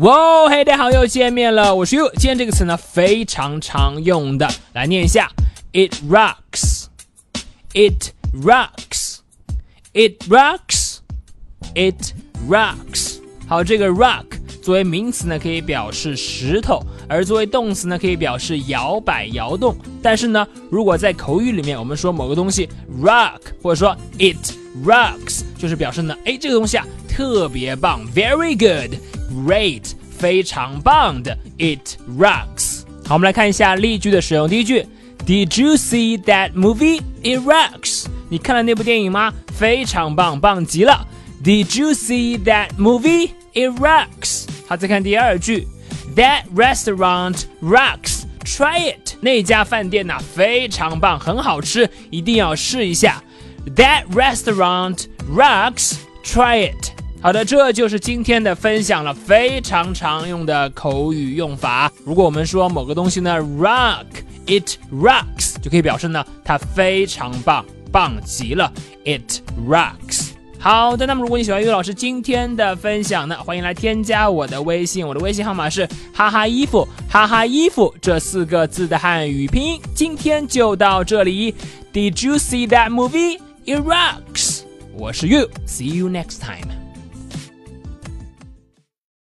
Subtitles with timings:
[0.00, 2.10] 哇，嘿，大家好，又见面了，我是 You。
[2.14, 5.30] 今天这个词呢非常常用的，来念一下
[5.74, 12.14] ：It rocks，It rocks，It rocks，It
[12.48, 13.18] rocks。
[13.46, 14.24] 好，这个 rock
[14.62, 19.76] 作为名词呢，可以表示石头；而作为动词呢，可以表示摇摆、摇动。
[20.02, 22.66] 但是呢，如果在口语里面，我们说某个东西
[23.02, 32.83] rock，或者说 it rocks，就是表示呢，哎，这个东西啊特别棒，very good。Great，非常棒的，It rocks。
[33.05, 34.47] 好，我们来看一下例句的使用。
[34.47, 34.85] 第一句，
[35.25, 37.01] Did you see that movie?
[37.23, 38.05] It rocks。
[38.29, 39.33] 你看了那部电影吗？
[39.53, 41.07] 非常棒，棒极了。
[41.43, 43.29] Did you see that movie?
[43.53, 44.45] It rocks。
[44.67, 45.67] 好，再看第二句，
[46.15, 49.15] That restaurant rocks。Try it。
[49.21, 53.23] 那家饭店呐，非常棒，很好吃，一定要试一下。
[53.76, 55.94] That restaurant rocks。
[56.24, 56.90] Try it。
[57.22, 61.92] 好的，这就是今天的分享了，非常常用的口语用法。
[62.04, 68.72] 如果我们说某个东西呢，rock，it rocks，就可以表示呢它非常棒，棒极了
[69.04, 70.30] ，it rocks。
[70.58, 79.80] 好的，那么如果你喜欢于老师今天的分享呢，欢迎来添加我的微信，我的微信号码是哈哈衣服，哈哈衣服这四个字的汉语拼音。
[79.94, 81.54] 今天就到这里
[81.92, 83.38] ，Did you see that movie?
[83.66, 84.62] Rocks。
[84.92, 86.79] 我是 You，see you next time。